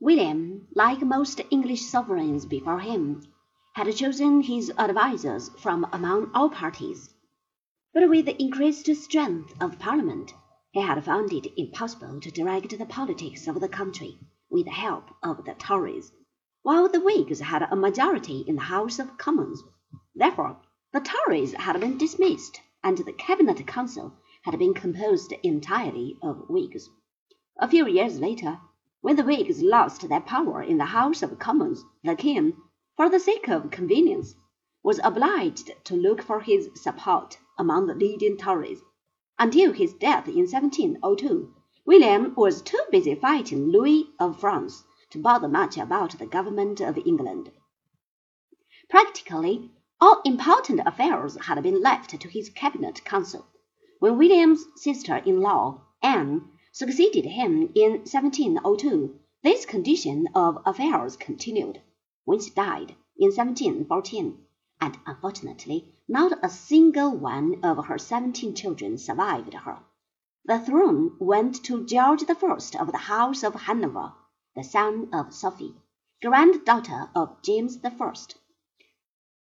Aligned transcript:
William, 0.00 0.68
like 0.76 1.00
most 1.02 1.40
English 1.50 1.82
sovereigns 1.82 2.46
before 2.46 2.78
him, 2.78 3.20
had 3.74 3.92
chosen 3.96 4.42
his 4.42 4.70
advisers 4.78 5.48
from 5.58 5.84
among 5.92 6.30
all 6.32 6.48
parties, 6.50 7.12
but 7.92 8.08
with 8.08 8.26
the 8.26 8.40
increased 8.40 8.86
strength 8.94 9.60
of 9.60 9.80
Parliament 9.80 10.32
he 10.70 10.80
had 10.80 11.04
found 11.04 11.32
it 11.32 11.52
impossible 11.60 12.20
to 12.20 12.30
direct 12.30 12.78
the 12.78 12.86
politics 12.86 13.48
of 13.48 13.58
the 13.58 13.68
country 13.68 14.20
with 14.48 14.66
the 14.66 14.70
help 14.70 15.10
of 15.20 15.44
the 15.44 15.54
Tories, 15.54 16.12
while 16.62 16.88
the 16.88 17.00
Whigs 17.00 17.40
had 17.40 17.62
a 17.68 17.74
majority 17.74 18.44
in 18.46 18.54
the 18.54 18.62
House 18.70 19.00
of 19.00 19.18
Commons. 19.18 19.64
Therefore 20.14 20.60
the 20.92 21.00
Tories 21.00 21.54
had 21.54 21.80
been 21.80 21.98
dismissed, 21.98 22.60
and 22.84 22.98
the 22.98 23.12
Cabinet 23.12 23.66
Council 23.66 24.14
had 24.44 24.56
been 24.60 24.74
composed 24.74 25.32
entirely 25.42 26.16
of 26.22 26.48
Whigs. 26.48 26.88
A 27.58 27.66
few 27.66 27.88
years 27.88 28.20
later 28.20 28.60
when 29.00 29.14
the 29.14 29.22
Whigs 29.22 29.62
lost 29.62 30.08
their 30.08 30.20
power 30.20 30.60
in 30.60 30.78
the 30.78 30.86
House 30.86 31.22
of 31.22 31.38
Commons, 31.38 31.84
the 32.02 32.16
king, 32.16 32.56
for 32.96 33.08
the 33.08 33.20
sake 33.20 33.48
of 33.48 33.70
convenience, 33.70 34.34
was 34.82 34.98
obliged 35.04 35.70
to 35.84 35.94
look 35.94 36.20
for 36.20 36.40
his 36.40 36.68
support 36.74 37.38
among 37.56 37.86
the 37.86 37.94
leading 37.94 38.36
Tories. 38.36 38.80
Until 39.38 39.72
his 39.72 39.94
death 39.94 40.26
in 40.26 40.46
1702, 40.46 41.54
William 41.86 42.34
was 42.34 42.60
too 42.60 42.82
busy 42.90 43.14
fighting 43.14 43.70
Louis 43.70 44.10
of 44.18 44.40
France 44.40 44.82
to 45.10 45.22
bother 45.22 45.48
much 45.48 45.76
about 45.76 46.18
the 46.18 46.26
government 46.26 46.80
of 46.80 46.98
England. 46.98 47.52
Practically 48.90 49.70
all 50.00 50.20
important 50.24 50.80
affairs 50.84 51.36
had 51.42 51.62
been 51.62 51.80
left 51.80 52.20
to 52.20 52.28
his 52.28 52.50
cabinet 52.50 53.04
council. 53.04 53.46
When 54.00 54.18
William's 54.18 54.64
sister-in-law, 54.74 55.82
Anne, 56.02 56.50
succeeded 56.78 57.24
him 57.24 57.72
in 57.74 57.90
1702, 57.90 59.18
this 59.42 59.66
condition 59.66 60.28
of 60.32 60.62
affairs 60.64 61.16
continued. 61.16 61.82
When 62.24 62.38
she 62.40 62.50
died 62.50 62.94
in 63.16 63.32
1714, 63.34 64.38
and 64.80 64.96
unfortunately 65.04 65.92
not 66.06 66.38
a 66.40 66.48
single 66.48 67.10
one 67.10 67.64
of 67.64 67.86
her 67.86 67.98
seventeen 67.98 68.54
children 68.54 68.96
survived 68.96 69.54
her, 69.54 69.80
the 70.44 70.60
throne 70.60 71.16
went 71.18 71.64
to 71.64 71.84
George 71.84 72.22
I 72.22 72.78
of 72.78 72.92
the 72.92 73.06
House 73.12 73.42
of 73.42 73.54
Hanover, 73.54 74.12
the 74.54 74.62
son 74.62 75.08
of 75.12 75.34
Sophie, 75.34 75.74
granddaughter 76.22 77.10
of 77.12 77.42
James 77.42 77.80
I. 77.84 78.12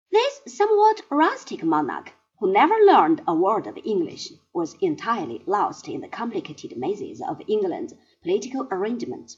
This 0.09 0.41
somewhat 0.47 1.01
rustic 1.11 1.65
monarch 1.65 2.13
who 2.39 2.51
never 2.51 2.75
learned 2.85 3.21
a 3.25 3.33
word 3.33 3.65
of 3.65 3.77
English, 3.85 4.29
was 4.51 4.75
entirely 4.81 5.41
lost 5.45 5.87
in 5.87 6.01
the 6.01 6.07
complicated 6.09 6.77
mazes 6.77 7.21
of 7.21 7.41
England's 7.47 7.93
political 8.21 8.67
arrangements. 8.71 9.37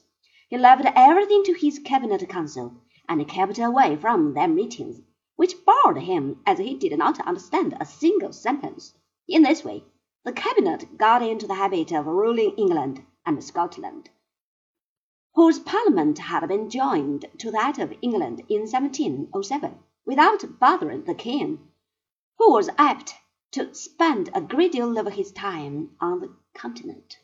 He 0.50 0.58
left 0.58 0.84
everything 0.96 1.44
to 1.44 1.54
his 1.54 1.78
cabinet 1.78 2.28
council, 2.28 2.74
and 3.08 3.28
kept 3.28 3.60
away 3.60 3.96
from 3.98 4.34
their 4.34 4.48
meetings, 4.48 5.00
which 5.36 5.64
bored 5.64 6.00
him 6.00 6.42
as 6.44 6.58
he 6.58 6.74
did 6.74 6.98
not 6.98 7.20
understand 7.20 7.78
a 7.80 7.86
single 7.86 8.34
sentence. 8.34 8.96
In 9.28 9.44
this 9.44 9.64
way, 9.64 9.84
the 10.26 10.34
cabinet 10.34 10.98
got 10.98 11.22
into 11.22 11.46
the 11.46 11.54
habit 11.54 11.92
of 11.92 12.08
ruling 12.08 12.56
England 12.58 13.06
and 13.28 13.44
Scotland, 13.44 14.10
whose 15.36 15.60
parliament 15.60 16.18
had 16.18 16.48
been 16.48 16.68
joined 16.68 17.26
to 17.38 17.52
that 17.52 17.78
of 17.78 17.94
England 18.02 18.42
in 18.50 18.62
1707, 18.62 19.78
without 20.04 20.60
bothering 20.60 21.04
the 21.04 21.14
king 21.14 21.60
who 22.38 22.52
was 22.52 22.70
apt 22.78 23.14
to 23.52 23.74
spend 23.74 24.30
a 24.34 24.42
great 24.42 24.72
deal 24.72 24.98
of 24.98 25.14
his 25.14 25.32
time 25.32 25.90
on 26.00 26.20
the 26.20 26.36
Continent. 26.54 27.18